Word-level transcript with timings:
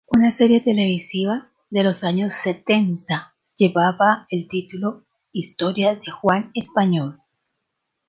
Una 0.07 0.31
serie 0.31 0.61
televisiva 0.61 1.51
de 1.69 1.83
los 1.83 2.03
años 2.03 2.33
setenta 2.33 3.35
llevaba 3.55 4.25
el 4.31 4.47
título 4.47 5.03
"Historias 5.31 5.99
de 6.03 6.11
Juan 6.11 6.49
Español". 6.55 7.21